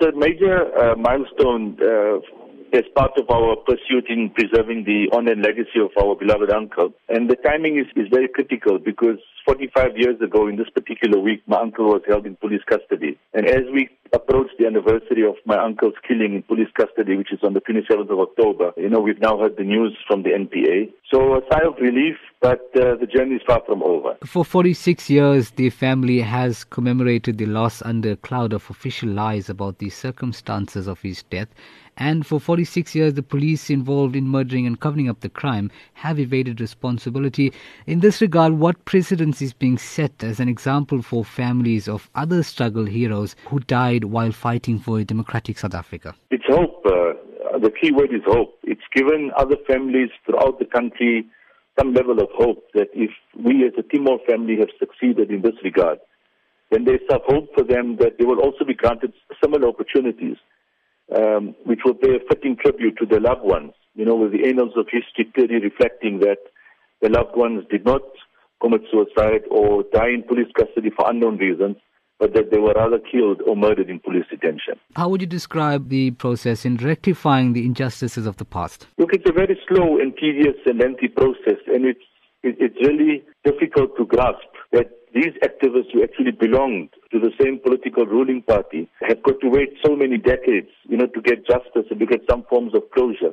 [0.00, 2.18] it's a major uh, milestone uh,
[2.76, 6.92] as part of our pursuit in preserving the honor and legacy of our beloved uncle.
[7.08, 11.42] And the timing is, is very critical because 45 years ago in this particular week,
[11.46, 13.18] my uncle was held in police custody.
[13.32, 17.40] And as we approach the anniversary of my uncle's killing in police custody, which is
[17.42, 20.92] on the 27th of October, you know, we've now heard the news from the NPA.
[21.12, 24.16] So a sigh of relief, but uh, the journey is far from over.
[24.24, 29.48] For 46 years, the family has commemorated the loss under a cloud of official lies
[29.48, 31.48] about the circumstances of his death.
[32.00, 36.20] And for 46 years, the police involved in murdering and covering up the crime have
[36.20, 37.52] evaded responsibility.
[37.88, 42.44] In this regard, what precedence is being set as an example for families of other
[42.44, 46.14] struggle heroes who died while fighting for a democratic South Africa?
[46.30, 46.84] It's hope.
[46.86, 48.58] Uh, the key word is hope.
[48.64, 51.26] It's given other families throughout the country
[51.78, 55.54] some level of hope that if we as a Timol family have succeeded in this
[55.62, 55.98] regard,
[56.70, 59.12] then there's some hope for them that they will also be granted
[59.42, 60.36] similar opportunities
[61.16, 63.72] um, which will pay a fitting tribute to their loved ones.
[63.94, 66.38] You know, with the annals of history clearly reflecting that
[67.00, 68.02] their loved ones did not
[68.60, 71.76] commit suicide or die in police custody for unknown reasons,
[72.18, 74.74] but that they were rather killed or murdered in police detention.
[74.96, 78.86] How would you describe the process in rectifying the injustices of the past?
[78.98, 82.00] Look, it's a very slow and tedious and lengthy process, and it's
[82.42, 88.06] it's really difficult to grasp that these activists who actually belonged to the same political
[88.06, 91.98] ruling party have got to wait so many decades, you know, to get justice and
[91.98, 93.32] to get some forms of closure.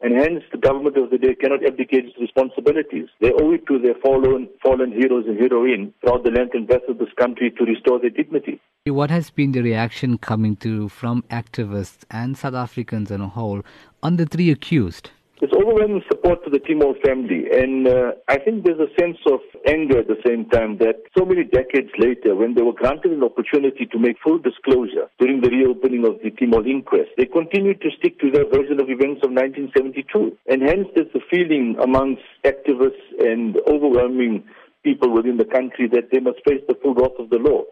[0.00, 3.08] And hence, the government of the day cannot abdicate its responsibilities.
[3.20, 6.88] They owe it to their fallen, fallen heroes and heroines throughout the length and breadth
[6.88, 8.60] of this country to restore their dignity.
[8.86, 13.62] What has been the reaction coming through from activists and South Africans on a whole
[14.02, 15.10] on the three accused?
[15.40, 19.38] There's overwhelming support to the Timol family, and uh, I think there's a sense of
[19.68, 23.22] anger at the same time that so many decades later, when they were granted an
[23.22, 27.90] opportunity to make full disclosure during the reopening of the Timol inquest, they continued to
[27.96, 30.36] stick to their version of events of 1972.
[30.50, 34.42] And hence there's a feeling amongst activists and overwhelming
[34.82, 37.62] people within the country that they must face the full wrath of the law.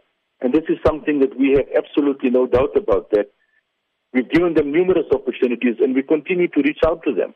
[0.41, 3.27] And this is something that we have absolutely no doubt about that.
[4.12, 7.34] We've given them numerous opportunities and we continue to reach out to them.